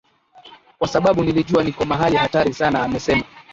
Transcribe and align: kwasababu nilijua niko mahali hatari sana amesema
kwasababu 0.79 1.23
nilijua 1.23 1.63
niko 1.63 1.85
mahali 1.85 2.15
hatari 2.17 2.53
sana 2.53 2.83
amesema 2.83 3.23